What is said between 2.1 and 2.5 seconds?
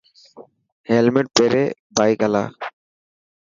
هلاءِ.